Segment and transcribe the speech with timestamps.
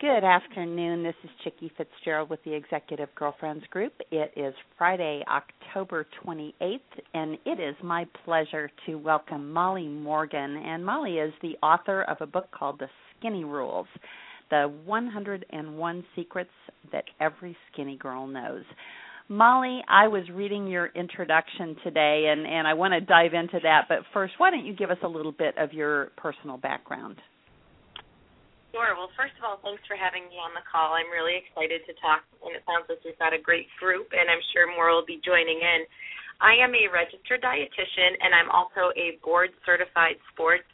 [0.00, 1.04] Good afternoon.
[1.04, 3.92] This is Chicke Fitzgerald with the Executive Girlfriends Group.
[4.10, 6.80] It is Friday, October 28th,
[7.14, 10.56] and it is my pleasure to welcome Molly Morgan.
[10.56, 13.86] And Molly is the author of a book called The Skinny Rules
[14.50, 16.50] The 101 Secrets
[16.90, 18.64] That Every Skinny Girl Knows.
[19.28, 23.82] Molly, I was reading your introduction today, and, and I want to dive into that.
[23.88, 27.16] But first, why don't you give us a little bit of your personal background?
[28.74, 28.90] Sure.
[28.98, 30.98] Well, first of all, thanks for having me on the call.
[30.98, 34.26] I'm really excited to talk, and it sounds like we've got a great group, and
[34.26, 35.86] I'm sure more will be joining in.
[36.42, 40.66] I am a registered dietitian, and I'm also a board certified sports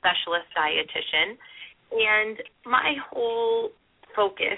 [0.00, 1.36] specialist dietitian.
[1.92, 3.76] And my whole
[4.16, 4.56] focus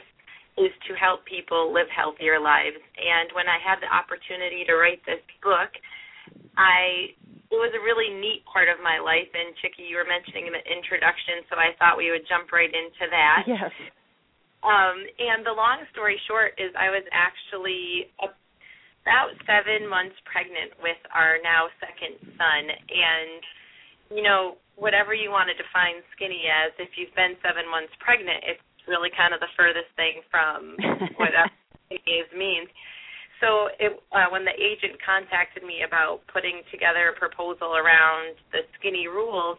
[0.54, 2.79] is to help people live healthier lives.
[2.79, 5.74] And when I had the opportunity to write this book,
[6.56, 7.14] I
[7.55, 9.30] it was a really neat part of my life.
[9.30, 12.70] And Chicke, you were mentioning in the introduction, so I thought we would jump right
[12.70, 13.46] into that.
[13.46, 13.70] Yes.
[14.66, 20.98] Um, and the long story short is, I was actually about seven months pregnant with
[21.13, 23.41] our now second son, and
[24.10, 28.43] you know, whatever you want to define skinny as, if you've been seven months pregnant,
[28.43, 30.74] it's really kind of the furthest thing from
[31.20, 31.30] what
[31.87, 32.66] skinny means
[33.40, 38.63] so it, uh, when the agent contacted me about putting together a proposal around the
[38.79, 39.59] skinny rules,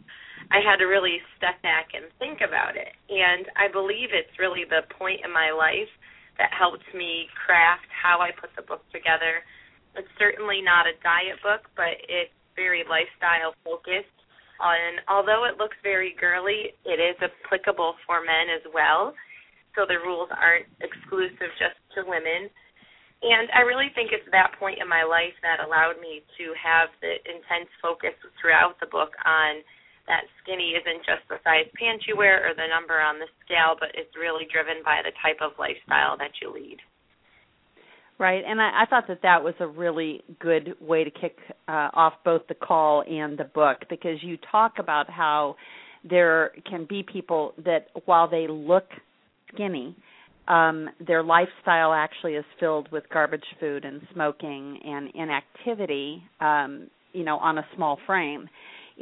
[0.52, 2.94] I had to really step back and think about it.
[3.10, 5.90] And I believe it's really the point in my life
[6.38, 9.44] that helped me craft how I put the book together.
[9.96, 14.12] It's certainly not a diet book, but it's very lifestyle focused.
[14.60, 19.16] And although it looks very girly, it is applicable for men as well.
[19.76, 22.48] So the rules aren't exclusive just to women
[23.26, 26.94] and I really think it's that point in my life that allowed me to have
[27.02, 29.66] the intense focus throughout the book on
[30.08, 33.74] that skinny isn't just the size pants you wear or the number on the scale,
[33.80, 36.78] but it's really driven by the type of lifestyle that you lead.
[38.18, 41.90] Right, and I, I thought that that was a really good way to kick uh,
[41.94, 45.56] off both the call and the book because you talk about how
[46.08, 48.86] there can be people that while they look
[49.54, 49.98] skinny,
[50.48, 57.24] um, their lifestyle actually is filled with garbage food and smoking and inactivity, um, you
[57.24, 58.48] know, on a small frame,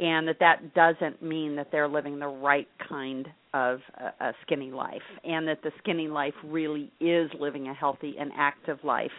[0.00, 4.70] and that that doesn't mean that they're living the right kind of a, a skinny
[4.70, 9.12] life, and that the skinny life really is living a healthy and active life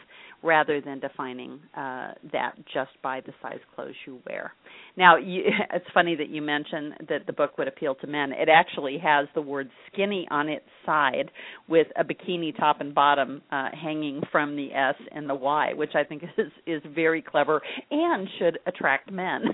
[0.43, 4.51] rather than defining uh, that just by the size clothes you wear.
[4.97, 8.31] Now, you, it's funny that you mentioned that the book would appeal to men.
[8.33, 11.31] It actually has the word skinny on its side
[11.67, 15.95] with a bikini top and bottom uh, hanging from the S and the Y, which
[15.95, 19.45] I think is is very clever and should attract men.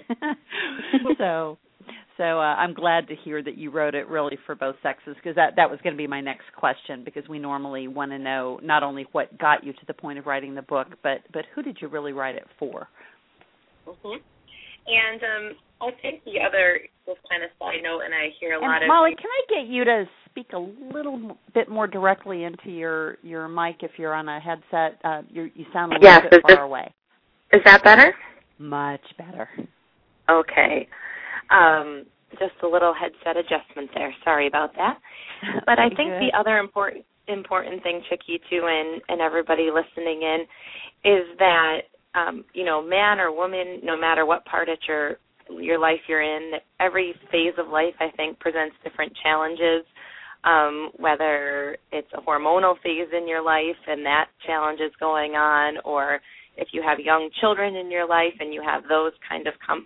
[1.17, 1.57] so
[2.17, 5.35] so uh, I'm glad to hear that you wrote it really for both sexes because
[5.35, 8.59] that that was going to be my next question because we normally want to know
[8.63, 11.61] not only what got you to the point of writing the book but but who
[11.61, 12.87] did you really write it for?
[13.87, 14.19] Mhm.
[14.87, 18.61] And um I think the other just kind of side note, and I hear a
[18.61, 22.43] and lot of Molly, can I get you to speak a little bit more directly
[22.43, 24.99] into your your mic if you're on a headset?
[25.03, 26.93] Uh, you you sound a little yes, bit far this, away.
[27.53, 28.13] Is that better?
[28.59, 29.49] Much better.
[30.29, 30.87] Okay.
[31.51, 32.05] Um,
[32.39, 34.13] just a little headset adjustment there.
[34.23, 34.99] Sorry about that.
[35.65, 36.21] But I think good.
[36.21, 40.41] the other important important thing, Chicke, too, and and everybody listening in,
[41.03, 41.81] is that
[42.13, 45.17] um, you know, man or woman, no matter what part of your
[45.49, 49.85] your life you're in, every phase of life I think presents different challenges.
[50.43, 55.75] Um, whether it's a hormonal phase in your life and that challenge is going on,
[55.85, 56.19] or
[56.57, 59.85] if you have young children in your life and you have those kind of com-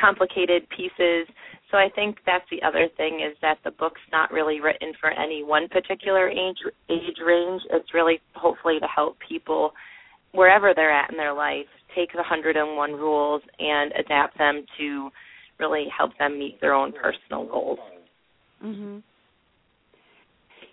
[0.00, 1.26] complicated pieces.
[1.70, 5.10] So I think that's the other thing is that the book's not really written for
[5.10, 6.58] any one particular age
[6.90, 7.62] age range.
[7.70, 9.72] It's really hopefully to help people
[10.32, 15.10] wherever they're at in their life take the 101 rules and adapt them to
[15.58, 17.78] really help them meet their own personal goals.
[18.62, 19.02] Mhm.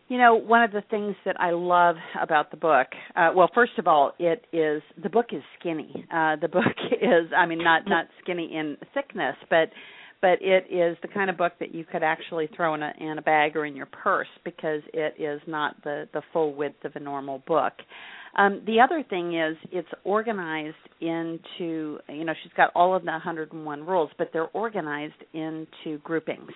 [0.09, 3.73] You know, one of the things that I love about the book, uh, well, first
[3.77, 6.03] of all, it is the book is skinny.
[6.11, 9.69] Uh, the book is, I mean, not not skinny in thickness, but
[10.19, 13.19] but it is the kind of book that you could actually throw in a in
[13.19, 16.95] a bag or in your purse because it is not the the full width of
[16.95, 17.73] a normal book.
[18.35, 23.11] Um, the other thing is it's organized into you know she's got all of the
[23.11, 26.51] 101 rules, but they're organized into groupings.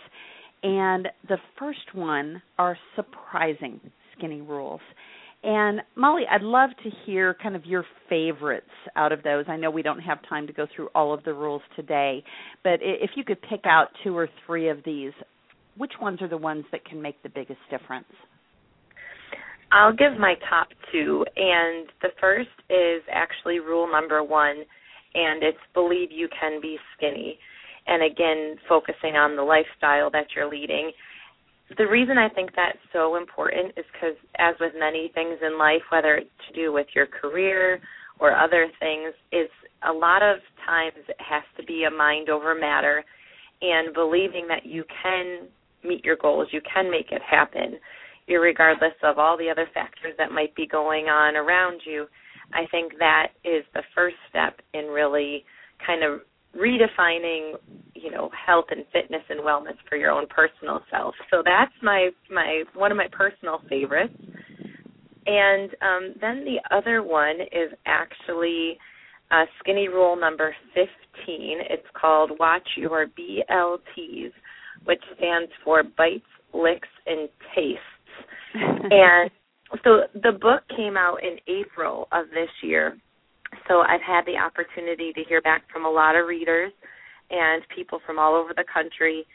[0.64, 3.80] And the first one are surprising
[4.18, 4.82] skinny rules.
[5.44, 8.66] And Molly, I'd love to hear kind of your favorites
[8.96, 9.44] out of those.
[9.50, 12.24] I know we don't have time to go through all of the rules today,
[12.64, 15.12] but if you could pick out two or three of these,
[15.76, 18.06] which ones are the ones that can make the biggest difference?
[19.74, 24.64] I'll give my top two, and the first is actually rule number one,
[25.16, 27.38] and it's believe you can be skinny.
[27.88, 30.92] And again, focusing on the lifestyle that you're leading.
[31.78, 35.82] The reason I think that's so important is because, as with many things in life,
[35.92, 37.82] whether it's to do with your career
[38.20, 39.50] or other things, is
[39.88, 43.04] a lot of times it has to be a mind over matter
[43.62, 45.48] and believing that you can
[45.84, 47.80] meet your goals, you can make it happen,
[48.28, 52.06] regardless of all the other factors that might be going on around you.
[52.54, 55.44] I think that is the first step in really
[55.86, 56.22] kind of
[56.56, 57.54] redefining,
[57.96, 61.16] you know, health and fitness and wellness for your own personal self.
[61.32, 64.14] So that's my my one of my personal favorites.
[65.26, 68.78] And um, then the other one is actually
[69.32, 70.86] uh, skinny rule number 15.
[71.70, 74.32] It's called Watch Your BLTs,
[74.86, 77.80] which stands for Bites, Licks, and Tastes.
[78.54, 79.32] and
[79.84, 82.98] so the book came out in April of this year.
[83.68, 86.72] So I've had the opportunity to hear back from a lot of readers
[87.30, 89.26] and people from all over the country.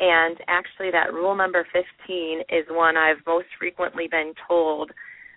[0.00, 4.90] And actually, that rule number 15 is one I've most frequently been told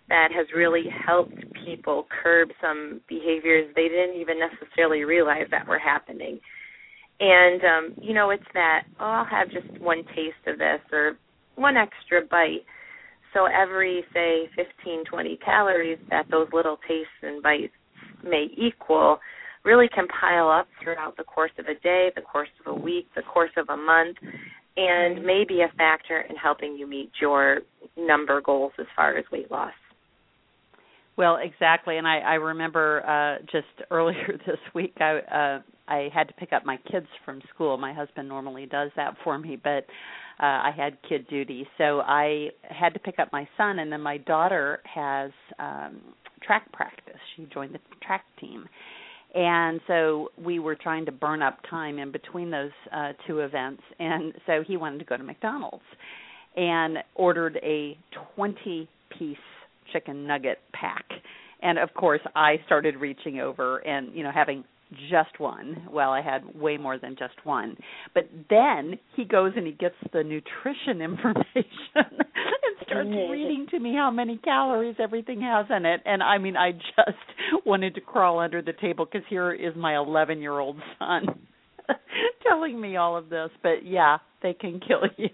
[0.09, 5.79] that has really helped people curb some behaviors they didn't even necessarily realize that were
[5.79, 6.39] happening.
[7.19, 11.13] And um, you know, it's that oh, I'll have just one taste of this or
[11.55, 12.65] one extra bite.
[13.33, 17.71] So every say 15, 20 calories that those little tastes and bites
[18.23, 19.19] may equal
[19.63, 23.07] really can pile up throughout the course of a day, the course of a week,
[23.15, 24.17] the course of a month,
[24.77, 27.59] and may be a factor in helping you meet your
[27.97, 29.73] number goals as far as weight loss.
[31.17, 36.29] Well, exactly, and I, I remember uh, just earlier this week I uh, I had
[36.29, 37.77] to pick up my kids from school.
[37.77, 39.85] My husband normally does that for me, but
[40.39, 44.01] uh, I had kid duty, so I had to pick up my son, and then
[44.01, 46.01] my daughter has um,
[46.45, 47.19] track practice.
[47.35, 48.65] She joined the track team,
[49.33, 53.81] and so we were trying to burn up time in between those uh, two events,
[53.99, 55.83] and so he wanted to go to McDonald's
[56.55, 57.97] and ordered a
[58.35, 59.37] 20 piece
[59.93, 61.05] chicken nugget pack.
[61.61, 64.63] And of course, I started reaching over and, you know, having
[65.09, 65.87] just one.
[65.89, 67.77] Well, I had way more than just one.
[68.13, 72.19] But then he goes and he gets the nutrition information
[72.91, 76.01] starts reading to me how many calories everything has in it.
[76.05, 77.17] And I mean, I just
[77.65, 81.25] wanted to crawl under the table because here is my 11 year old son
[82.47, 83.49] telling me all of this.
[83.63, 85.29] But yeah, they can kill you.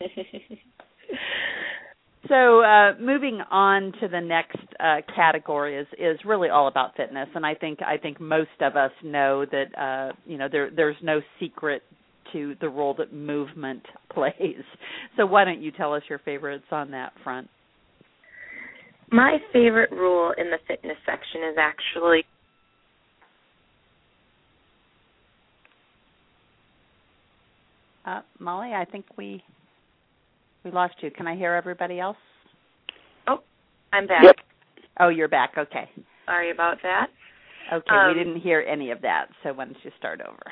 [2.28, 7.28] So, uh, moving on to the next uh, category is is really all about fitness,
[7.34, 10.96] and I think I think most of us know that uh, you know there there's
[11.02, 11.82] no secret
[12.32, 13.82] to the role that movement
[14.12, 14.64] plays.
[15.16, 17.48] So, why don't you tell us your favorites on that front?
[19.10, 22.24] My favorite rule in the fitness section is actually
[28.04, 29.42] Uh, Molly, I think we
[30.64, 31.10] we lost you.
[31.10, 32.16] Can I hear everybody else?
[33.28, 33.38] Oh,
[33.92, 34.22] I'm back.
[34.24, 34.36] Yep.
[35.00, 35.52] Oh, you're back.
[35.56, 35.88] Okay.
[36.26, 37.08] Sorry about that.
[37.72, 39.26] Okay, Um, we didn't hear any of that.
[39.42, 40.42] So why don't you start over?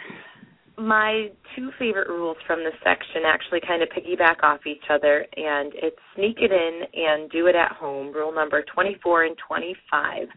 [0.81, 5.73] My two favorite rules from this section actually kind of piggyback off each other, and
[5.75, 10.29] it's sneak it in and do it at home, rule number 24 and 25.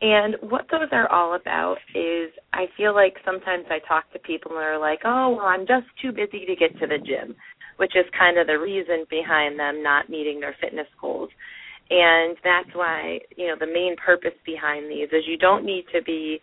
[0.00, 4.52] And what those are all about is I feel like sometimes I talk to people
[4.52, 7.34] and they're like, oh, well, I'm just too busy to get to the gym
[7.76, 11.30] which is kind of the reason behind them not meeting their fitness goals.
[11.88, 16.02] And that's why, you know, the main purpose behind these is you don't need to
[16.02, 16.40] be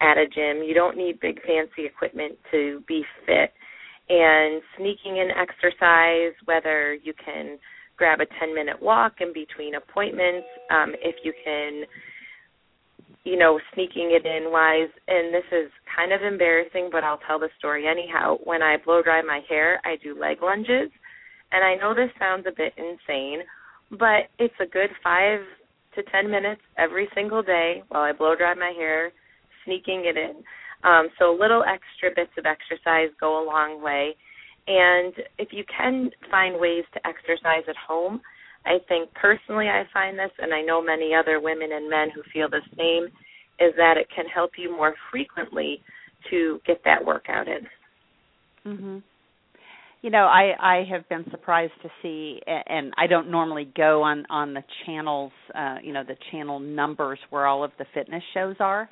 [0.00, 3.52] at a gym, you don't need big fancy equipment to be fit.
[4.08, 7.58] And sneaking in exercise, whether you can
[7.96, 11.84] grab a 10 minute walk in between appointments, um, if you can
[13.24, 17.38] you know, sneaking it in wise, and this is kind of embarrassing, but I'll tell
[17.38, 18.36] the story anyhow.
[18.44, 20.90] When I blow dry my hair, I do leg lunges,
[21.50, 23.40] and I know this sounds a bit insane,
[23.90, 25.40] but it's a good five
[25.94, 29.10] to ten minutes every single day while I blow dry my hair,
[29.64, 30.42] sneaking it in.
[30.84, 34.14] Um, so little extra bits of exercise go a long way.
[34.66, 38.20] And if you can find ways to exercise at home,
[38.66, 42.22] I think personally I find this, and I know many other women and men who
[42.32, 43.06] feel the same,
[43.60, 45.82] is that it can help you more frequently
[46.30, 47.68] to get that workout in.
[48.66, 49.02] Mhm.
[50.00, 54.26] You know, I I have been surprised to see, and I don't normally go on
[54.30, 58.56] on the channels, uh, you know, the channel numbers where all of the fitness shows
[58.60, 58.88] are.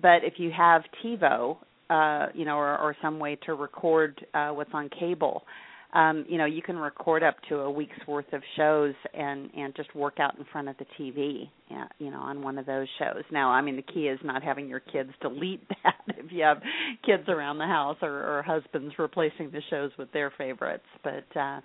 [0.00, 1.56] But if you have TiVo,
[1.90, 5.44] uh, you know, or, or some way to record uh, what's on cable,
[5.94, 9.74] um, you know, you can record up to a week's worth of shows and and
[9.76, 11.48] just work out in front of the TV,
[11.98, 13.22] you know, on one of those shows.
[13.30, 16.58] Now, I mean, the key is not having your kids delete that if you have
[17.06, 20.84] kids around the house or, or husbands replacing the shows with their favorites.
[21.04, 21.60] But uh,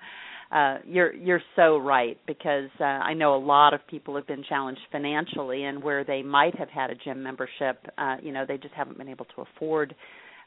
[0.52, 4.44] uh, you're you're so right because uh, I know a lot of people have been
[4.48, 8.58] challenged financially, and where they might have had a gym membership, uh, you know, they
[8.58, 9.96] just haven't been able to afford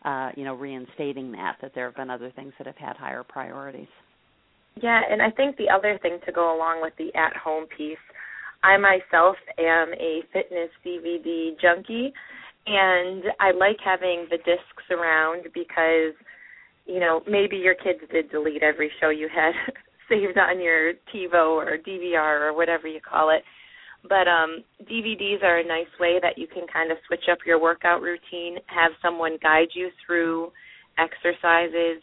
[0.04, 3.22] uh, you know, reinstating that, that there have been other things that have had higher
[3.22, 3.88] priorities.
[4.82, 7.98] Yeah, and I think the other thing to go along with the at home piece,
[8.64, 12.12] I myself am a fitness DVD junkie
[12.66, 16.14] and I like having the discs around because
[16.86, 19.52] you know, maybe your kids did delete every show you had
[20.08, 23.42] saved on your TiVo or DVR or whatever you call it.
[24.08, 27.60] But um, DVDs are a nice way that you can kind of switch up your
[27.60, 30.50] workout routine, have someone guide you through
[30.98, 32.02] exercises,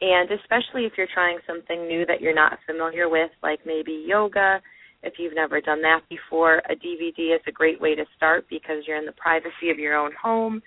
[0.00, 4.60] and especially if you're trying something new that you're not familiar with, like maybe yoga,
[5.02, 8.84] if you've never done that before, a DVD is a great way to start because
[8.86, 10.60] you're in the privacy of your own home.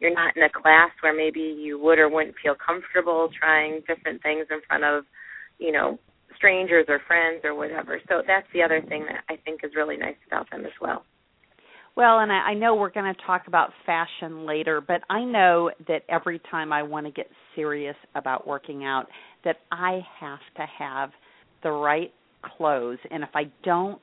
[0.00, 4.22] You're not in a class where maybe you would or wouldn't feel comfortable trying different
[4.22, 5.04] things in front of,
[5.58, 5.98] you know,
[6.36, 8.00] strangers or friends or whatever.
[8.08, 11.04] So that's the other thing that I think is really nice about them as well.
[11.96, 15.70] Well, and I, I know we're going to talk about fashion later, but I know
[15.88, 19.06] that every time I want to get serious about working out,
[19.44, 21.10] that I have to have
[21.62, 22.12] the right
[22.42, 24.02] clothes, and if I don't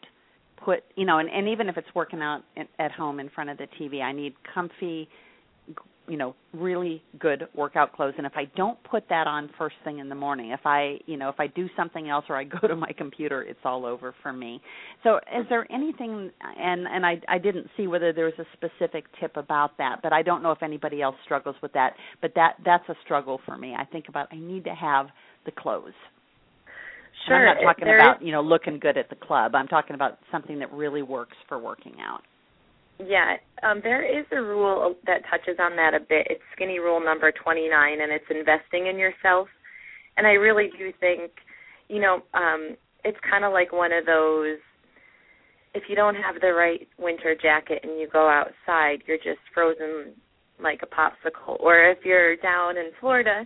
[0.65, 2.41] put, you know, and, and even if it's working out
[2.79, 5.07] at home in front of the TV, I need comfy
[6.07, 8.13] you know really good workout clothes.
[8.17, 11.17] And if i don't put that on first thing in the morning if i you
[11.17, 14.13] know if i do something else or i go to my computer it's all over
[14.21, 14.61] for me.
[15.03, 19.05] So is there anything and and i i didn't see whether there was a specific
[19.19, 22.55] tip about that but i don't know if anybody else struggles with that but that
[22.65, 23.73] that's a struggle for me.
[23.77, 25.07] I think about i need to have
[25.45, 25.93] the clothes.
[27.27, 29.55] Sure and i'm not talking about you know looking good at the club.
[29.55, 32.23] I'm talking about something that really works for working out
[33.07, 36.27] yeah, um, there is a rule that touches on that a bit.
[36.29, 39.47] It's skinny rule number 29, and it's investing in yourself.
[40.17, 41.31] And I really do think,
[41.87, 44.57] you know, um, it's kind of like one of those
[45.73, 50.13] if you don't have the right winter jacket and you go outside, you're just frozen
[50.61, 51.59] like a popsicle.
[51.59, 53.45] Or if you're down in Florida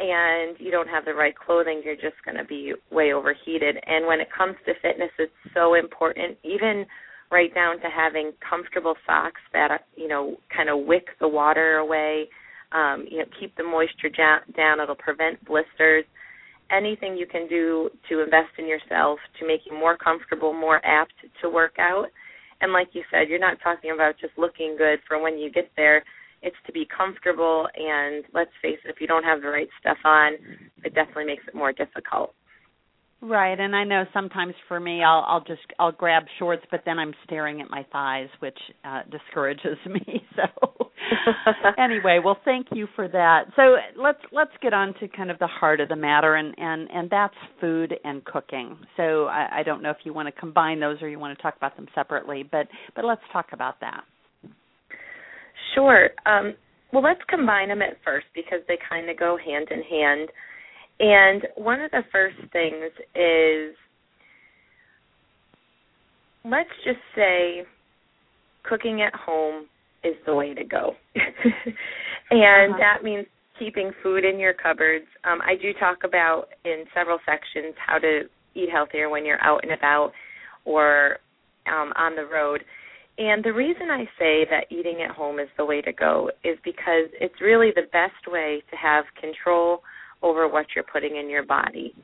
[0.00, 3.76] and you don't have the right clothing, you're just going to be way overheated.
[3.86, 6.36] And when it comes to fitness, it's so important.
[6.42, 6.84] Even
[7.30, 12.28] right down to having comfortable socks that you know kind of wick the water away
[12.72, 14.08] um you know keep the moisture
[14.56, 14.80] down.
[14.80, 16.04] It'll prevent blisters.
[16.70, 21.14] Anything you can do to invest in yourself to make you more comfortable more apt
[21.42, 22.06] to work out.
[22.60, 25.70] And like you said you're not talking about just looking good for when you get
[25.76, 26.04] there.
[26.40, 29.98] It's to be comfortable and let's face it if you don't have the right stuff
[30.04, 30.34] on
[30.84, 32.34] it definitely makes it more difficult
[33.20, 37.00] Right, and I know sometimes for me, I'll I'll just I'll grab shorts, but then
[37.00, 40.22] I'm staring at my thighs, which uh, discourages me.
[40.36, 40.90] So,
[41.78, 43.44] anyway, well, thank you for that.
[43.56, 46.88] So let's let's get on to kind of the heart of the matter, and and
[46.92, 48.76] and that's food and cooking.
[48.96, 51.42] So I, I don't know if you want to combine those or you want to
[51.42, 54.02] talk about them separately, but but let's talk about that.
[55.74, 56.10] Sure.
[56.26, 56.54] Um,
[56.92, 60.28] well, let's combine them at first because they kind of go hand in hand.
[61.00, 63.74] And one of the first things is
[66.44, 67.62] let's just say
[68.64, 69.66] cooking at home
[70.04, 70.92] is the way to go.
[71.14, 72.78] and uh-huh.
[72.78, 73.26] that means
[73.58, 75.06] keeping food in your cupboards.
[75.24, 78.22] Um, I do talk about in several sections how to
[78.54, 80.12] eat healthier when you're out and about
[80.64, 81.18] or
[81.66, 82.62] um, on the road.
[83.18, 86.56] And the reason I say that eating at home is the way to go is
[86.64, 89.82] because it's really the best way to have control
[90.22, 91.94] over what you're putting in your body.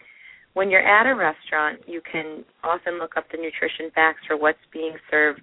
[0.54, 4.58] When you're at a restaurant, you can often look up the nutrition facts for what's
[4.72, 5.40] being served,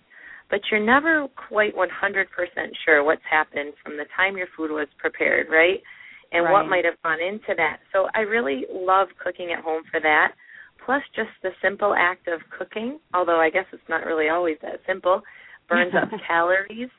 [0.49, 1.87] but you're never quite 100%
[2.85, 5.81] sure what's happened from the time your food was prepared, right?
[6.31, 6.51] And right.
[6.53, 7.77] what might have gone into that.
[7.91, 10.31] So I really love cooking at home for that.
[10.85, 14.79] Plus, just the simple act of cooking, although I guess it's not really always that
[14.87, 15.21] simple,
[15.67, 16.89] burns up calories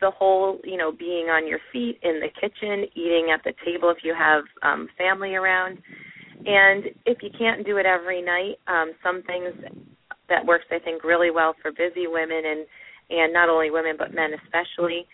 [0.00, 3.90] the whole, you know, being on your feet in the kitchen, eating at the table
[3.90, 5.78] if you have um, family around.
[6.46, 9.52] And if you can't do it every night, um, some things
[10.28, 12.66] that works, I think, really well for busy women and
[13.10, 15.04] and not only women but men especially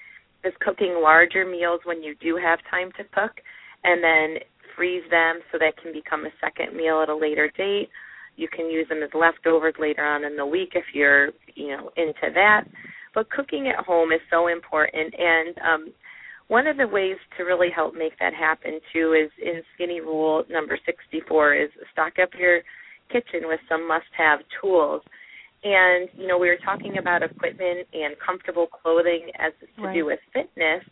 [0.45, 3.41] is cooking larger meals when you do have time to cook,
[3.85, 4.43] and then
[4.77, 7.89] freeze them so that can become a second meal at a later date.
[8.37, 11.91] You can use them as leftovers later on in the week if you're, you know,
[11.97, 12.65] into that
[13.17, 15.93] but cooking at home is so important and um
[16.49, 20.45] one of the ways to really help make that happen too is in skinny rule
[20.49, 22.61] number 64 is stock up your
[23.11, 25.03] kitchen with some must-have tools.
[25.65, 29.95] And you know, we were talking about equipment and comfortable clothing as to right.
[29.95, 30.85] do with fitness.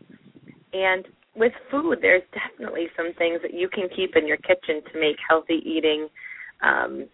[0.72, 5.00] And with food, there's definitely some things that you can keep in your kitchen to
[5.00, 6.08] make healthy eating
[6.62, 7.06] um,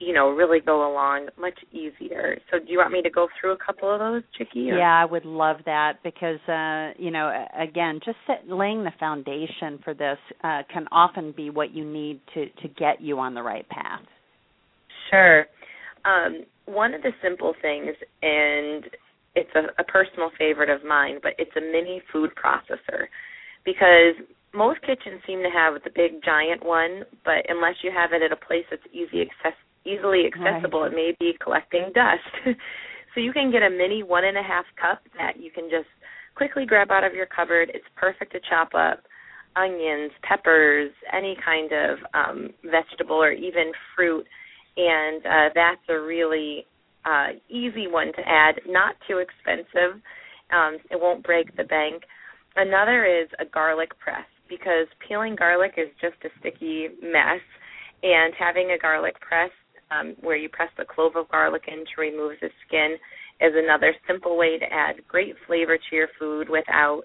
[0.00, 2.38] you know, really go along much easier.
[2.50, 4.70] So do you want me to go through a couple of those, Chicke?
[4.70, 4.78] Or?
[4.78, 9.80] Yeah, I would love that because uh, you know, again, just set, laying the foundation
[9.82, 13.42] for this uh, can often be what you need to to get you on the
[13.42, 14.02] right path.
[15.10, 15.46] Sure.
[16.04, 18.84] Um, one of the simple things, and
[19.34, 23.06] it's a, a personal favorite of mine, but it's a mini food processor
[23.64, 24.14] because
[24.54, 28.32] most kitchens seem to have the big giant one, but unless you have it at
[28.32, 30.92] a place that's easy access easily accessible, right.
[30.92, 32.28] it may be collecting dust.
[33.14, 35.88] so you can get a mini one and a half cup that you can just
[36.34, 37.70] quickly grab out of your cupboard.
[37.74, 39.02] It's perfect to chop up
[39.56, 44.26] onions, peppers, any kind of um, vegetable or even fruit,
[44.76, 46.64] and uh, that's a really
[47.04, 48.60] uh, easy one to add.
[48.66, 50.00] Not too expensive.
[50.52, 52.04] Um, it won't break the bank.
[52.56, 57.42] Another is a garlic press because peeling garlic is just a sticky mess,
[58.02, 59.50] and having a garlic press
[59.90, 62.96] um, where you press the clove of garlic in to remove the skin
[63.40, 67.02] is another simple way to add great flavor to your food without,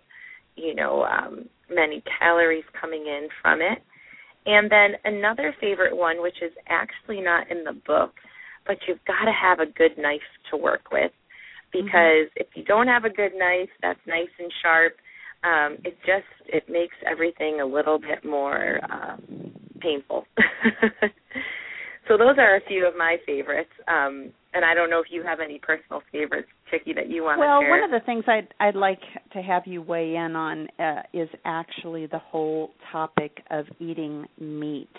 [0.55, 3.79] you know, um, many calories coming in from it.
[4.45, 8.13] And then another favorite one, which is actually not in the book,
[8.65, 10.21] but you've got to have a good knife
[10.51, 11.11] to work with
[11.71, 12.41] because mm-hmm.
[12.41, 14.93] if you don't have a good knife that's nice and sharp,
[15.43, 20.25] um, it just it makes everything a little bit more um, painful.
[22.07, 23.72] So those are a few of my favorites.
[23.88, 27.39] Um, and I don't know if you have any personal favorites, Chicke, that you want
[27.39, 27.72] well, to share.
[27.72, 29.00] Well, one of the things I'd I'd like
[29.33, 34.89] to have you weigh in on uh, is actually the whole topic of eating meat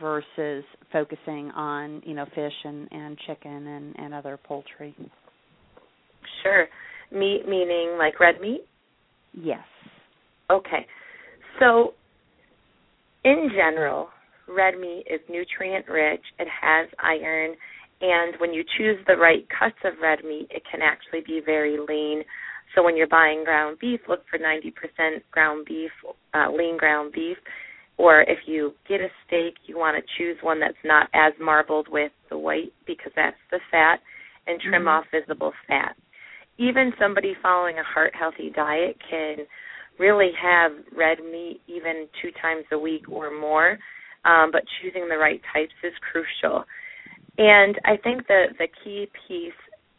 [0.00, 4.94] versus focusing on you know fish and and chicken and and other poultry.
[6.42, 6.66] Sure,
[7.10, 8.64] meat meaning like red meat.
[9.32, 9.64] Yes.
[10.50, 10.86] Okay,
[11.58, 11.94] so
[13.24, 14.08] in general,
[14.48, 17.54] red meat is nutrient rich, it has iron,
[18.00, 21.76] and when you choose the right cuts of red meat, it can actually be very
[21.78, 22.24] lean.
[22.74, 25.90] So when you're buying ground beef, look for 90% ground beef,
[26.34, 27.36] uh, lean ground beef.
[27.98, 31.86] Or if you get a steak, you want to choose one that's not as marbled
[31.88, 34.00] with the white because that's the fat,
[34.46, 34.88] and trim mm-hmm.
[34.88, 35.94] off visible fat.
[36.58, 39.46] Even somebody following a heart healthy diet can
[39.98, 43.78] really have red meat even two times a week or more
[44.24, 46.64] um, but choosing the right types is crucial.
[47.38, 49.52] And I think the the key piece,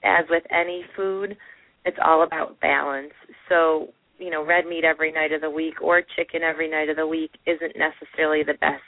[0.04, 1.36] as with any food,
[1.86, 3.14] it's all about balance.
[3.50, 6.96] So you know, red meat every night of the week or chicken every night of
[6.96, 8.84] the week isn't necessarily the best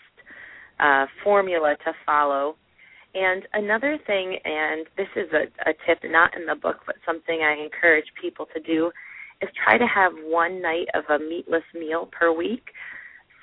[0.80, 2.56] uh, formula to follow.
[3.16, 7.42] And another thing, and this is a, a tip not in the book, but something
[7.42, 8.92] I encourage people to do,
[9.42, 12.68] is try to have one night of a meatless meal per week.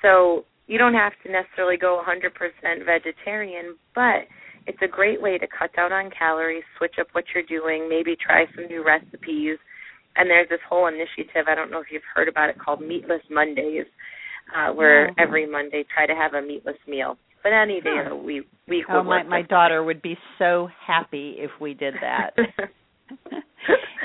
[0.01, 4.27] So you don't have to necessarily go 100% vegetarian, but
[4.65, 8.15] it's a great way to cut down on calories, switch up what you're doing, maybe
[8.15, 9.57] try some new recipes.
[10.15, 13.21] And there's this whole initiative, I don't know if you've heard about it, called Meatless
[13.29, 13.85] Mondays,
[14.55, 17.17] uh, where every Monday try to have a meatless meal.
[17.41, 21.35] But any day of the week, week oh, my, my daughter would be so happy
[21.37, 22.29] if we did that.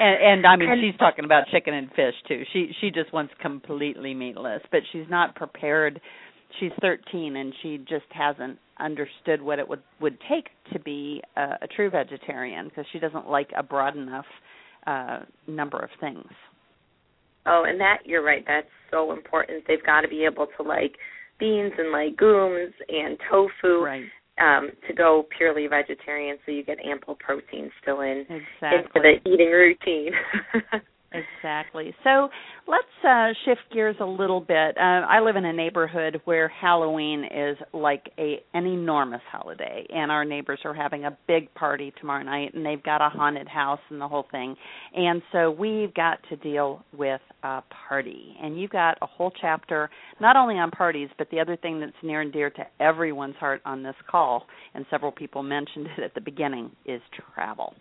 [0.01, 2.43] and, and I mean, she's talking about chicken and fish too.
[2.53, 6.01] She she just wants completely meatless, but she's not prepared
[6.59, 11.59] she's 13 and she just hasn't understood what it would would take to be a,
[11.63, 14.27] a true vegetarian because she doesn't like a broad enough
[14.87, 16.29] uh number of things.
[17.47, 18.45] Oh, and that you're right.
[18.47, 19.65] That's so important.
[19.67, 20.97] They've got to be able to like
[21.41, 24.05] beans and legumes and tofu right.
[24.41, 28.79] um, to go purely vegetarian, so you get ample protein still in exactly.
[28.79, 30.13] into the eating routine.
[31.11, 31.95] Exactly.
[32.05, 32.29] So
[32.67, 34.77] let's uh, shift gears a little bit.
[34.77, 40.13] Uh, I live in a neighborhood where Halloween is like a an enormous holiday, and
[40.13, 43.81] our neighbors are having a big party tomorrow night, and they've got a haunted house
[43.89, 44.55] and the whole thing.
[44.95, 49.89] And so we've got to deal with a party, and you've got a whole chapter
[50.21, 53.63] not only on parties, but the other thing that's near and dear to everyone's heart
[53.65, 54.45] on this call,
[54.75, 57.01] and several people mentioned it at the beginning, is
[57.35, 57.75] travel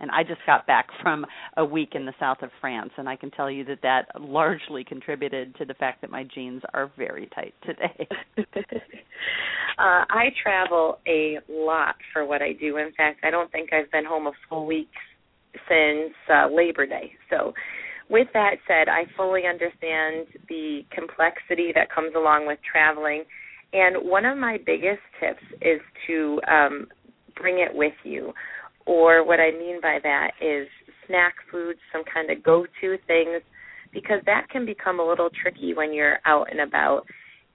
[0.00, 3.16] and I just got back from a week in the south of France, and I
[3.16, 7.28] can tell you that that largely contributed to the fact that my jeans are very
[7.34, 8.08] tight today.
[9.78, 12.76] uh, I travel a lot for what I do.
[12.76, 14.90] In fact, I don't think I've been home a full week
[15.68, 17.12] since uh, Labor Day.
[17.30, 17.52] So
[18.10, 23.24] with that said, I fully understand the complexity that comes along with traveling.
[23.72, 26.86] And one of my biggest tips is to um,
[27.36, 28.32] bring it with you.
[28.88, 30.66] Or what I mean by that is
[31.06, 33.42] snack foods, some kind of go to things,
[33.92, 37.02] because that can become a little tricky when you're out and about.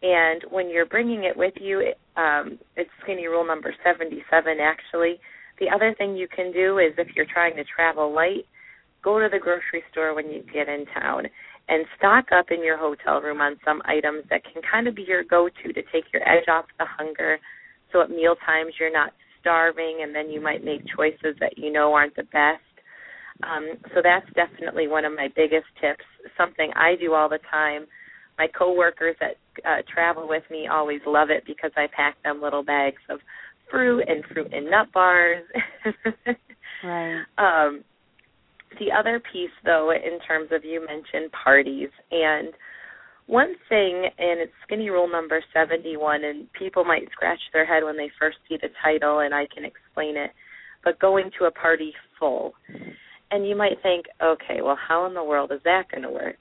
[0.03, 4.21] And when you're bringing it with you, um, it's skinny rule number 77
[4.61, 5.19] actually.
[5.59, 8.45] The other thing you can do is if you're trying to travel light,
[9.03, 11.23] go to the grocery store when you get in town
[11.67, 15.05] and stock up in your hotel room on some items that can kind of be
[15.07, 17.39] your go-to to take your edge off the hunger
[17.91, 19.13] so at meal times you're not
[19.43, 22.63] starving and then you might make choices that you know aren't the best.
[23.43, 26.05] Um, so that's definitely one of my biggest tips,
[26.37, 27.85] something I do all the time.
[28.37, 32.63] My coworkers that uh, travel with me always love it because I pack them little
[32.63, 33.19] bags of
[33.69, 35.43] fruit and fruit and nut bars.
[36.83, 37.23] right.
[37.37, 37.83] Um,
[38.79, 42.53] the other piece, though, in terms of you mentioned parties, and
[43.27, 47.97] one thing, and it's skinny rule number 71, and people might scratch their head when
[47.97, 50.31] they first see the title, and I can explain it,
[50.83, 52.53] but going to a party full.
[53.31, 56.37] And you might think, okay, well, how in the world is that going to work?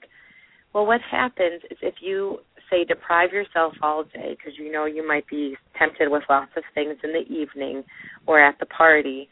[0.73, 5.07] Well, what happens is if you say deprive yourself all day because you know you
[5.07, 7.83] might be tempted with lots of things in the evening
[8.25, 9.29] or at the party,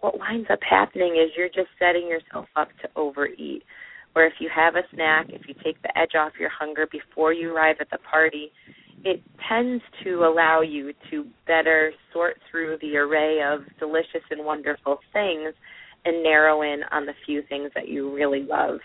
[0.00, 3.62] what winds up happening is you're just setting yourself up to overeat.
[4.14, 7.32] Where if you have a snack, if you take the edge off your hunger before
[7.32, 8.50] you arrive at the party,
[9.04, 14.98] it tends to allow you to better sort through the array of delicious and wonderful
[15.12, 15.52] things
[16.04, 18.78] and narrow in on the few things that you really love.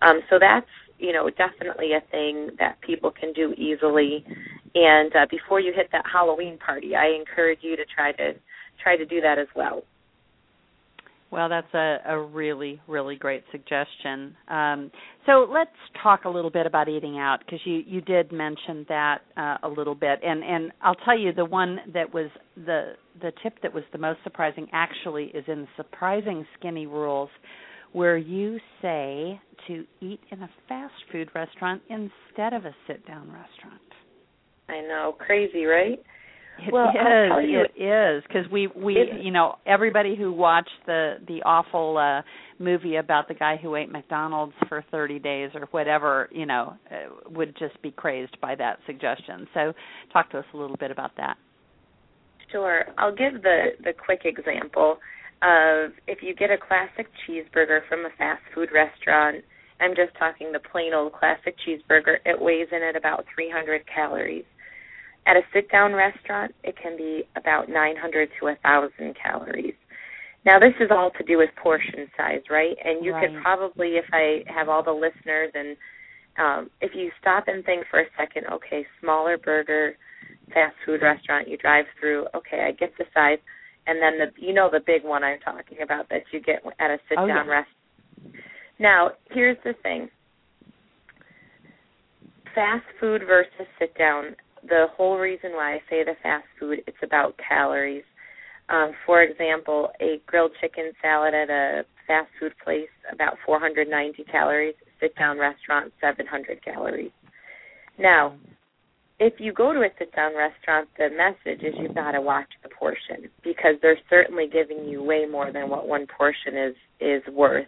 [0.00, 0.66] Um, so that's
[0.98, 4.24] you know definitely a thing that people can do easily.
[4.74, 8.34] And uh, before you hit that Halloween party, I encourage you to try to
[8.82, 9.82] try to do that as well.
[11.32, 14.36] Well, that's a, a really, really great suggestion.
[14.48, 14.90] Um,
[15.24, 15.70] so let's
[16.02, 19.68] talk a little bit about eating out because you, you did mention that uh, a
[19.68, 22.92] little bit, and and I'll tell you the one that was the
[23.22, 27.30] the tip that was the most surprising actually is in surprising skinny rules,
[27.92, 33.28] where you say to eat in a fast food restaurant instead of a sit down
[33.28, 33.80] restaurant.
[34.68, 35.98] I know, crazy, right?
[36.58, 37.48] It well, is.
[37.48, 42.22] You, it is because we we you know everybody who watched the the awful uh
[42.62, 47.30] movie about the guy who ate McDonald's for 30 days or whatever you know uh,
[47.30, 49.48] would just be crazed by that suggestion.
[49.54, 49.72] So
[50.12, 51.36] talk to us a little bit about that.
[52.50, 54.98] Sure, I'll give the the quick example
[55.42, 59.44] of if you get a classic cheeseburger from a fast food restaurant.
[59.80, 62.18] I'm just talking the plain old classic cheeseburger.
[62.24, 64.44] It weighs in at about 300 calories
[65.26, 69.74] at a sit down restaurant, it can be about 900 to 1,000 calories.
[70.44, 72.76] Now, this is all to do with portion size, right?
[72.84, 73.30] And you right.
[73.30, 75.76] could probably, if I have all the listeners, and
[76.38, 79.94] um, if you stop and think for a second, okay, smaller burger,
[80.52, 83.38] fast food restaurant, you drive through, okay, I get the size,
[83.86, 86.90] and then the, you know, the big one I'm talking about that you get at
[86.90, 87.34] a sit down oh, yeah.
[87.34, 87.66] restaurant.
[88.80, 90.08] Now, here's the thing
[92.54, 94.36] fast food versus sit down
[94.68, 98.04] the whole reason why I say the fast food, it's about calories.
[98.68, 104.74] Um, for example, a grilled chicken salad at a fast food place, about 490 calories.
[105.00, 107.10] Sit down restaurant, 700 calories.
[107.98, 108.34] Now,
[109.18, 112.48] if you go to a sit down restaurant, the message is you've got to watch
[112.62, 117.22] the portion because they're certainly giving you way more than what one portion is is
[117.32, 117.66] worth.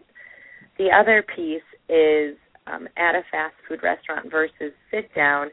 [0.79, 5.49] The other piece is um, at a fast food restaurant versus sit down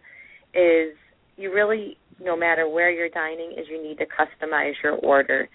[0.53, 0.95] is
[1.41, 5.49] you really, no matter where you're dining, is you need to customize your order.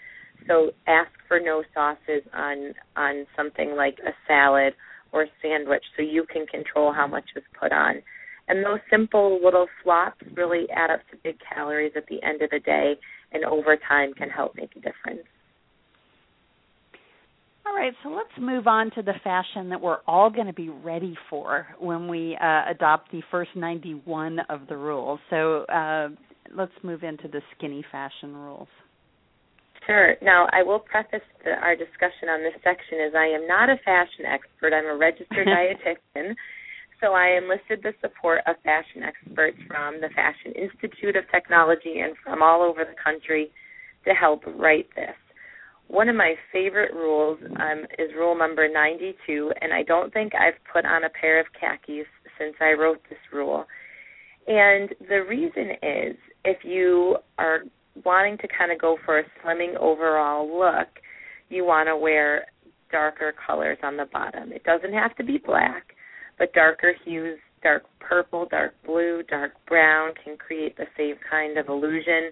[0.47, 4.75] So ask for no sauces on on something like a salad
[5.13, 8.03] or a sandwich, so you can control how much is put on.
[8.49, 12.51] And those simple little swaps really add up to big calories at the end of
[12.51, 12.95] the day,
[13.33, 15.27] and over time can help make a difference.
[17.67, 20.69] All right, so let's move on to the fashion that we're all going to be
[20.69, 25.19] ready for when we uh, adopt the first 91 of the rules.
[25.31, 26.09] So uh,
[26.55, 28.69] let's move into the skinny fashion rules.
[29.87, 30.15] Sure.
[30.23, 33.77] Now, I will preface the, our discussion on this section as I am not a
[33.85, 34.73] fashion expert.
[34.73, 36.35] I'm a registered dietitian.
[37.01, 42.15] So I enlisted the support of fashion experts from the Fashion Institute of Technology and
[42.25, 43.51] from all over the country
[44.07, 45.15] to help write this.
[45.89, 50.59] One of my favorite rules um, is rule number 92, and I don't think I've
[50.73, 52.07] put on a pair of khakis
[52.39, 53.67] since I wrote this rule.
[54.49, 57.61] And the reason is if you are
[58.05, 60.89] wanting to kind of go for a slimming overall look,
[61.49, 62.47] you want to wear
[62.91, 64.53] darker colors on the bottom.
[64.53, 65.95] It doesn't have to be black,
[66.39, 71.69] but darker hues, dark purple, dark blue, dark brown can create the same kind of
[71.69, 72.31] illusion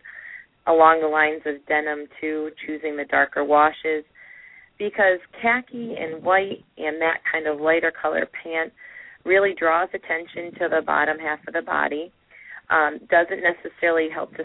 [0.67, 4.05] along the lines of denim too, choosing the darker washes
[4.79, 8.73] because khaki and white and that kind of lighter color pant
[9.25, 12.13] really draws attention to the bottom half of the body.
[12.71, 14.43] Um, doesn't necessarily help to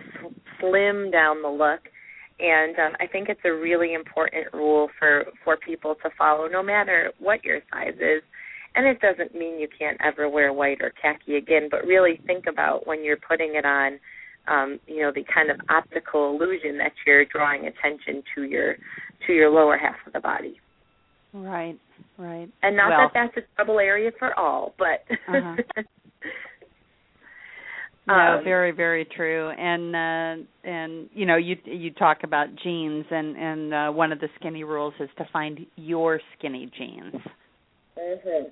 [0.59, 1.79] slim down the look,
[2.39, 6.61] and um, I think it's a really important rule for for people to follow, no
[6.61, 8.21] matter what your size is.
[8.75, 12.45] And it doesn't mean you can't ever wear white or khaki again, but really think
[12.45, 13.99] about when you're putting it on
[14.47, 18.75] um, you know, the kind of optical illusion that you're drawing attention to your
[19.27, 20.59] to your lower half of the body.
[21.33, 21.77] Right,
[22.17, 22.49] right.
[22.63, 25.55] And not well, that that's a trouble area for all, but uh-huh.
[28.07, 29.49] no, um, very, very true.
[29.49, 34.19] And uh, and you know, you you talk about jeans, and and uh, one of
[34.19, 37.21] the skinny rules is to find your skinny jeans.
[37.97, 38.47] Mm-hmm.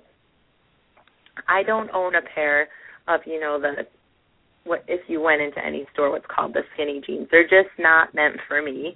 [1.48, 2.68] I don't own a pair
[3.08, 3.86] of you know the
[4.68, 7.28] what if you went into any store what's called the skinny jeans.
[7.30, 8.94] They're just not meant for me.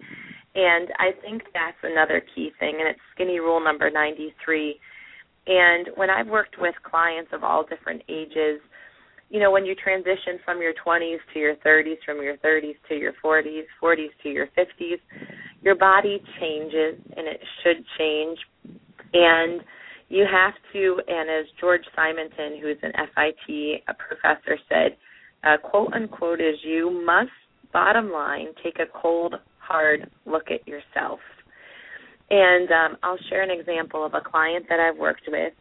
[0.54, 4.78] And I think that's another key thing and it's skinny rule number 93.
[5.46, 8.60] And when I've worked with clients of all different ages,
[9.30, 12.94] you know, when you transition from your 20s to your 30s, from your 30s to
[12.94, 15.00] your 40s, 40s to your 50s,
[15.62, 18.38] your body changes and it should change.
[19.14, 19.62] And
[20.10, 24.96] you have to, and as George Simonton, who's an FIT a professor, said,
[25.44, 27.30] uh, quote unquote is you must
[27.72, 31.20] bottom line take a cold hard look at yourself.
[32.30, 35.52] And um, i'll share an example of a client that i've worked with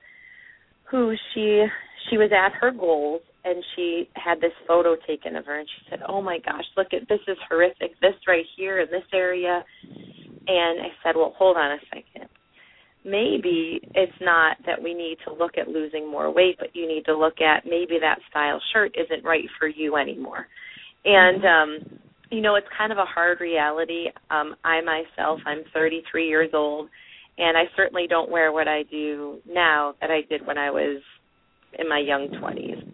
[0.89, 1.65] who she
[2.09, 5.89] she was at her goals and she had this photo taken of her and she
[5.89, 9.63] said oh my gosh look at this is horrific this right here in this area.
[10.47, 12.00] And i said well hold on a second
[13.03, 17.05] maybe it's not that we need to look at losing more weight, but you need
[17.05, 20.47] to look at maybe that style shirt isn't right for you anymore.
[21.05, 21.91] And mm-hmm.
[21.91, 24.05] um you know, it's kind of a hard reality.
[24.29, 26.89] Um I myself, I'm 33 years old
[27.37, 31.01] and I certainly don't wear what I do now that I did when I was
[31.79, 32.87] in my young 20s.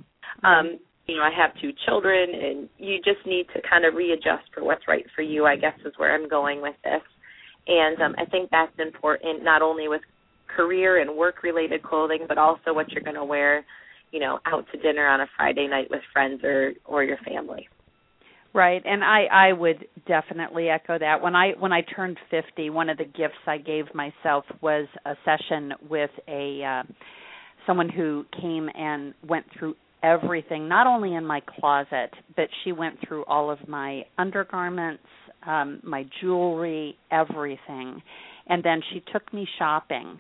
[0.44, 4.44] Um you know, I have two children and you just need to kind of readjust
[4.54, 7.02] for what's right for you, I guess is where I'm going with this.
[7.68, 10.02] And um, I think that's important not only with
[10.56, 13.66] career and work related clothing, but also what you're going to wear,
[14.12, 17.68] you know, out to dinner on a Friday night with friends or or your family.
[18.54, 21.22] Right, and I I would definitely echo that.
[21.22, 25.16] When I when I turned 50, one of the gifts I gave myself was a
[25.26, 26.84] session with a uh
[27.68, 32.98] someone who came and went through everything, not only in my closet, but she went
[33.06, 35.04] through all of my undergarments,
[35.48, 38.02] um, my jewelry, everything.
[38.48, 40.18] And then she took me shopping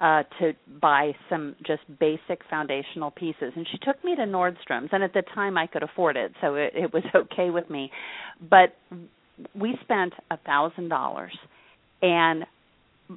[0.00, 5.02] uh to buy some just basic foundational pieces and she took me to Nordstrom's and
[5.02, 7.90] at the time I could afford it so it, it was okay with me
[8.50, 8.74] but
[9.54, 11.36] we spent a thousand dollars
[12.02, 12.44] and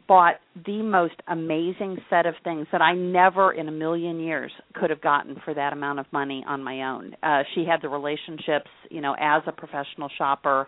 [0.08, 4.92] bought the most amazing set of things that I never in a million years could
[4.92, 7.16] have gotten for that amount of money on my own.
[7.22, 10.68] Uh she had the relationships, you know, as a professional shopper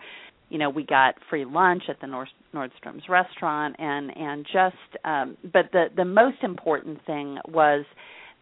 [0.52, 5.38] you know we got free lunch at the Nord- Nordstrom's restaurant and and just um
[5.52, 7.86] but the the most important thing was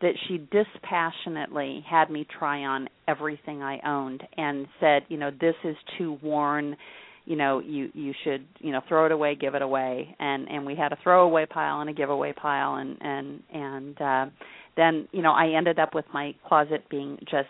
[0.01, 5.55] that she dispassionately had me try on everything I owned and said, you know, this
[5.63, 6.77] is too worn,
[7.25, 10.15] you know, you you should, you know, throw it away, give it away.
[10.19, 14.25] And and we had a throwaway pile and a giveaway pile and and and uh
[14.77, 17.49] then, you know, I ended up with my closet being just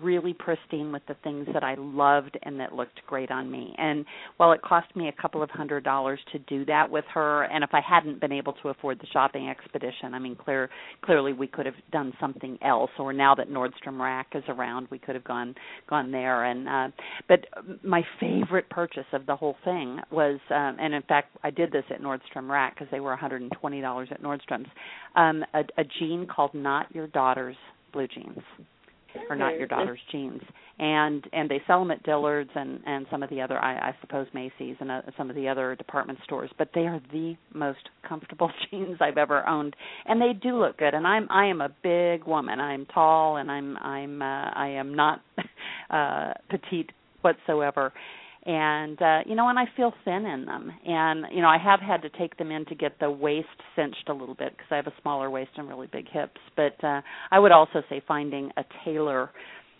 [0.00, 3.74] really pristine with the things that I loved and that looked great on me.
[3.78, 4.04] And
[4.36, 7.62] while it cost me a couple of hundred dollars to do that with her, and
[7.62, 10.68] if I hadn't been able to afford the shopping expedition, I mean, clear
[11.02, 12.90] clearly we could have done something else.
[12.98, 15.54] Or now that Nordstrom Rack is around, we could have gone
[15.88, 16.44] gone there.
[16.44, 16.88] And uh,
[17.28, 17.46] but
[17.84, 21.84] my favorite purchase of the whole thing was, um, and in fact, I did this
[21.90, 24.68] at Nordstrom Rack because they were $120 at Nordstrom's.
[25.14, 27.56] Um, a, a jean called Not Your Daughter's
[27.92, 28.38] blue jeans
[29.28, 30.42] or not your daughter's jeans
[30.78, 33.96] and and they sell them at dillard's and and some of the other i, I
[34.00, 37.88] suppose macy's and uh, some of the other department stores but they are the most
[38.06, 39.74] comfortable jeans i've ever owned.
[40.06, 40.94] And they do look good.
[40.94, 42.60] And i'm i am a big woman.
[42.60, 45.22] I'm tall and i'm i'm uh, i am not
[45.90, 46.90] uh petite
[47.22, 47.92] whatsoever
[48.46, 51.80] and uh you know and I feel thin in them and you know I have
[51.80, 54.76] had to take them in to get the waist cinched a little bit because I
[54.76, 58.50] have a smaller waist and really big hips but uh I would also say finding
[58.56, 59.30] a tailor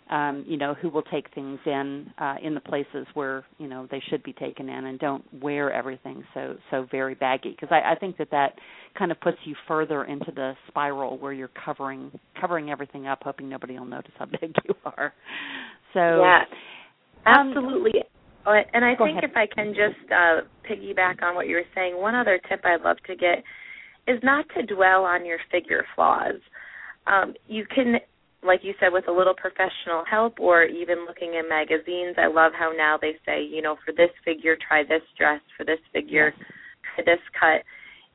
[0.09, 3.87] um, you know, who will take things in uh, in the places where you know
[3.91, 7.51] they should be taken in, and don't wear everything so so very baggy.
[7.51, 8.53] Because I, I think that that
[8.97, 13.49] kind of puts you further into the spiral where you're covering covering everything up, hoping
[13.49, 15.13] nobody will notice how big you are.
[15.93, 16.43] So yeah,
[17.25, 17.99] absolutely.
[17.99, 18.16] Um,
[18.51, 19.23] and I think ahead.
[19.23, 22.81] if I can just uh, piggyback on what you were saying, one other tip I'd
[22.81, 23.43] love to get
[24.07, 26.35] is not to dwell on your figure flaws.
[27.07, 27.99] Um, you can
[28.43, 32.15] like you said, with a little professional help or even looking in magazines.
[32.17, 35.65] I love how now they say, you know, for this figure, try this dress, for
[35.65, 36.31] this figure,
[36.95, 37.63] try this cut,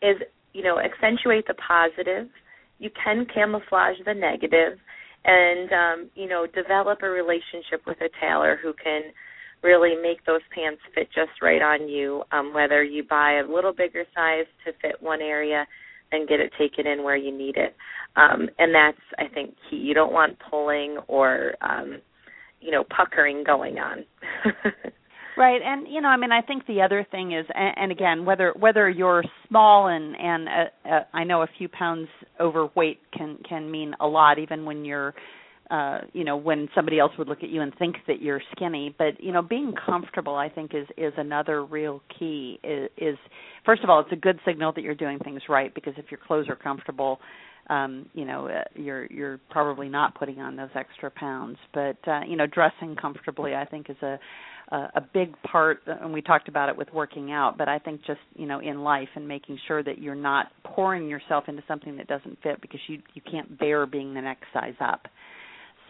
[0.07, 0.17] is,
[0.53, 2.29] you know, accentuate the positive.
[2.79, 4.79] You can camouflage the negative
[5.25, 9.03] and, um, you know, develop a relationship with a tailor who can
[9.63, 13.73] really make those pants fit just right on you, um, whether you buy a little
[13.73, 15.67] bigger size to fit one area
[16.11, 17.75] and get it taken in where you need it.
[18.17, 19.77] Um, and that's, I think, key.
[19.77, 22.01] You don't want pulling or, um,
[22.61, 24.05] you know, puckering going on.
[25.37, 28.25] right and you know i mean i think the other thing is and, and again
[28.25, 32.09] whether whether you're small and and uh, uh, i know a few pounds
[32.41, 35.15] overweight can can mean a lot even when you're
[35.71, 38.95] uh you know when somebody else would look at you and think that you're skinny.
[38.97, 43.17] But you know being comfortable i think is is another real key is, is
[43.65, 46.21] first of all it's a good signal that you're doing things right because if your
[46.27, 47.19] clothes are comfortable
[47.71, 51.57] um you know uh, you're you're probably not putting on those extra pounds.
[51.73, 54.19] But uh you know dressing comfortably i think is a
[54.73, 57.59] a, big part and we talked about it with working out.
[57.59, 61.09] But i think just you know in life and making sure that you're not pouring
[61.09, 64.75] yourself into something that doesn't fit because you you can't bear being the next size
[64.81, 65.07] up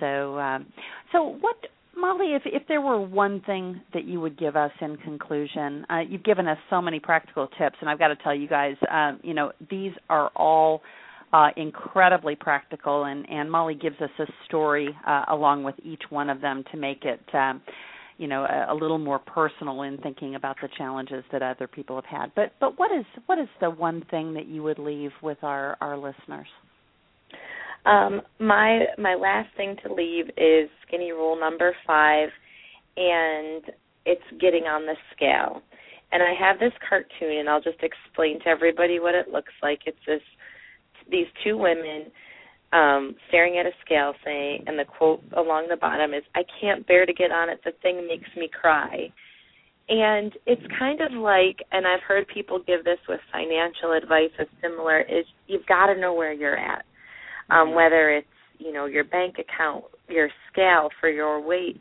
[0.02, 0.66] so, um,
[1.12, 1.54] so what,
[1.96, 2.34] Molly?
[2.34, 6.24] If if there were one thing that you would give us in conclusion, uh, you've
[6.24, 9.32] given us so many practical tips, and I've got to tell you guys, um, you
[9.32, 10.82] know, these are all
[11.32, 16.28] uh, incredibly practical, and and Molly gives us a story uh, along with each one
[16.28, 17.22] of them to make it.
[17.32, 17.62] Um,
[18.18, 21.96] you know a, a little more personal in thinking about the challenges that other people
[21.96, 25.10] have had but but what is what is the one thing that you would leave
[25.22, 26.46] with our our listeners
[27.84, 32.28] um, my my last thing to leave is skinny rule number five,
[32.96, 33.62] and
[34.06, 35.62] it's getting on the scale.
[36.12, 39.80] And I have this cartoon, and I'll just explain to everybody what it looks like.
[39.86, 40.22] It's this
[41.10, 42.06] these two women
[42.72, 46.86] um, staring at a scale, saying, and the quote along the bottom is, "I can't
[46.86, 47.60] bear to get on it.
[47.64, 49.10] The thing makes me cry."
[49.88, 54.46] And it's kind of like, and I've heard people give this with financial advice as
[54.62, 56.84] similar, is you've got to know where you're at
[57.52, 58.26] um, whether it's
[58.58, 61.78] you know your bank account, your scale for your weight.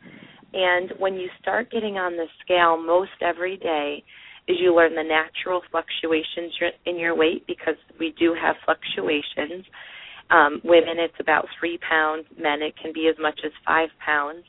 [0.54, 4.04] And when you start getting on the scale most every day,
[4.48, 6.52] is you learn the natural fluctuations
[6.84, 9.64] in your weight because we do have fluctuations.
[10.30, 12.24] Um, women, it's about three pounds.
[12.38, 14.44] Men, it can be as much as five pounds.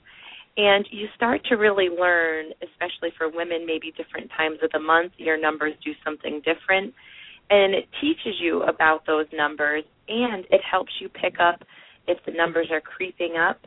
[0.55, 5.13] And you start to really learn, especially for women, maybe different times of the month,
[5.17, 6.93] your numbers do something different.
[7.49, 11.61] And it teaches you about those numbers and it helps you pick up
[12.07, 13.57] if the numbers are creeping up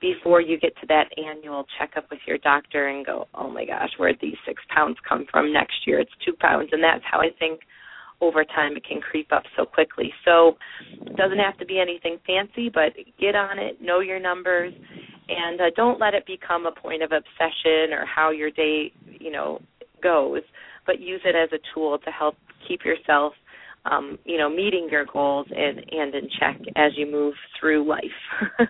[0.00, 3.90] before you get to that annual checkup with your doctor and go, oh my gosh,
[3.98, 5.52] where'd these six pounds come from?
[5.52, 6.70] Next year it's two pounds.
[6.72, 7.60] And that's how I think
[8.20, 10.12] over time it can creep up so quickly.
[10.24, 10.56] So
[10.92, 14.72] it doesn't have to be anything fancy, but get on it, know your numbers,
[15.28, 19.30] and uh, don't let it become a point of obsession or how your day, you
[19.30, 19.60] know,
[20.02, 20.42] goes,
[20.86, 22.36] but use it as a tool to help
[22.66, 23.32] keep yourself
[23.84, 28.58] um, you know, meeting your goals and and in check as you move through life.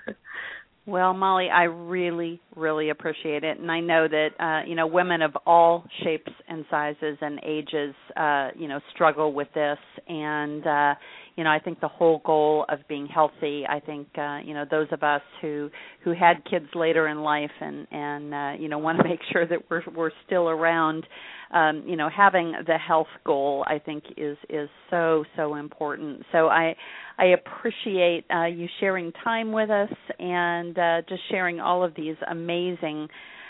[0.86, 5.22] Well, Molly, I really, really appreciate it, and I know that uh, you know women
[5.22, 10.94] of all shapes and sizes and ages, uh, you know, struggle with this, and uh,
[11.36, 13.64] you know, I think the whole goal of being healthy.
[13.68, 15.70] I think uh, you know those of us who
[16.04, 19.46] who had kids later in life and and uh, you know want to make sure
[19.46, 21.06] that we're we're still around
[21.52, 26.22] um, you know, having the health goal, I think, is is so so important.
[26.32, 26.76] So I
[27.18, 32.16] I appreciate uh, you sharing time with us and uh, just sharing all of these
[32.30, 33.08] amazing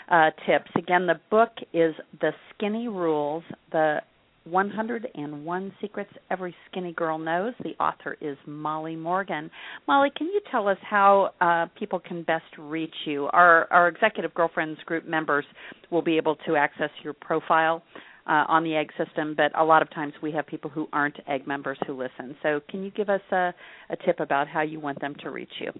[0.09, 0.71] uh, tips.
[0.75, 3.99] Again, the book is The Skinny Rules: The
[4.45, 7.53] 101 Secrets Every Skinny Girl Knows.
[7.63, 9.51] The author is Molly Morgan.
[9.87, 13.29] Molly, can you tell us how uh, people can best reach you?
[13.33, 15.45] Our, our Executive Girlfriends Group members
[15.91, 17.83] will be able to access your profile
[18.27, 21.17] uh, on the egg system, but a lot of times we have people who aren't
[21.27, 22.35] egg members who listen.
[22.43, 23.53] So, can you give us a,
[23.89, 25.71] a tip about how you want them to reach you?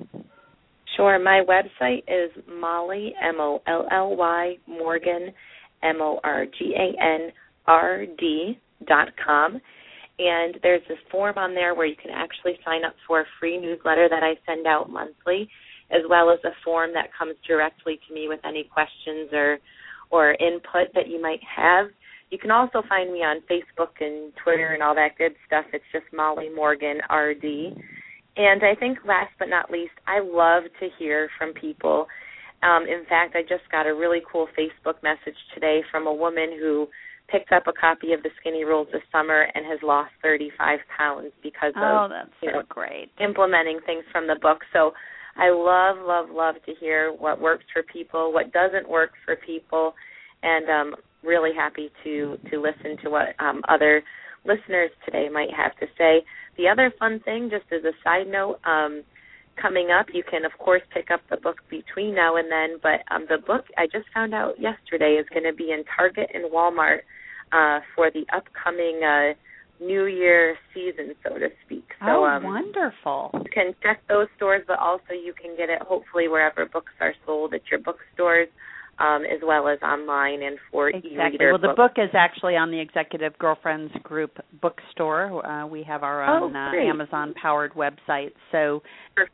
[0.97, 1.17] Sure.
[1.19, 5.31] My website is Molly M O L L Y Morgan
[5.83, 7.31] M O R G A N
[7.67, 9.61] rd.com.
[10.19, 13.57] And there's this form on there where you can actually sign up for a free
[13.57, 15.49] newsletter that I send out monthly.
[15.91, 19.59] as well as a form that comes directly to me with any questions or
[20.09, 21.87] or input that you might have.
[22.31, 25.65] You can also find me on Facebook and Twitter and all that good stuff.
[25.73, 27.43] It's just Molly Morgan RD.
[28.37, 32.07] And I think last but not least, I love to hear from people.
[32.63, 36.57] Um, in fact, I just got a really cool Facebook message today from a woman
[36.59, 36.87] who
[37.31, 41.31] picked up a copy of the Skinny Rules this summer and has lost 35 pounds
[41.41, 43.09] because oh, of that's you know, great.
[43.19, 44.59] implementing things from the book.
[44.73, 44.91] So
[45.37, 49.93] I love, love, love to hear what works for people, what doesn't work for people,
[50.43, 54.03] and um really happy to to listen to what um, other
[54.45, 56.23] listeners today might have to say.
[56.57, 59.03] The other fun thing, just as a side note, um,
[59.61, 62.77] coming up, you can of course pick up the book between now and then.
[62.81, 66.31] But um, the book I just found out yesterday is going to be in Target
[66.33, 67.01] and Walmart
[67.51, 69.33] uh, for the upcoming uh,
[69.83, 71.85] New Year season, so to speak.
[71.99, 73.31] So oh, um, wonderful!
[73.33, 77.13] You can check those stores, but also you can get it hopefully wherever books are
[77.25, 78.47] sold at your bookstores
[79.01, 81.45] um, as well as online and for exactly.
[81.45, 81.77] Well, the books.
[81.77, 85.45] book is actually on the Executive Girlfriends Group bookstore.
[85.45, 86.89] Uh, we have our own oh, uh.
[86.89, 88.31] Amazon-powered website.
[88.51, 88.83] So,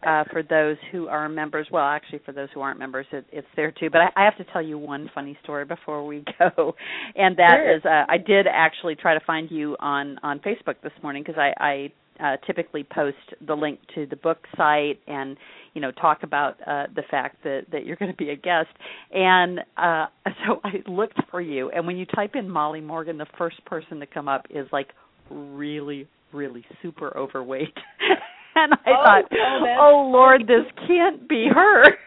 [0.05, 3.47] uh, for those who are members, well, actually for those who aren't members, it, it's
[3.55, 3.89] there too.
[3.89, 6.73] But I, I have to tell you one funny story before we go,
[7.15, 7.75] and that sure.
[7.75, 11.39] is, uh, I did actually try to find you on on Facebook this morning because
[11.39, 11.53] I.
[11.59, 15.37] I uh, typically post the link to the book site and
[15.73, 18.69] you know talk about uh, the fact that that you're going to be a guest.
[19.11, 20.07] And uh
[20.45, 23.99] so I looked for you and when you type in Molly Morgan the first person
[23.99, 24.89] to come up is like
[25.29, 27.73] really really super overweight.
[28.59, 31.83] And I oh, thought oh, oh lord this can't be her.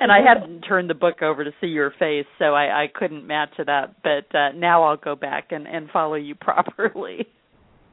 [0.00, 3.26] And I hadn't turned the book over to see your face so I I couldn't
[3.26, 7.28] match it up but uh now I'll go back and and follow you properly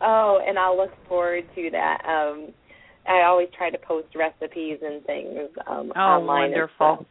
[0.02, 2.02] Oh, and I'll look forward to that.
[2.06, 2.54] Um,
[3.08, 6.52] I always try to post recipes and things um, oh, online.
[6.52, 7.06] wonderful.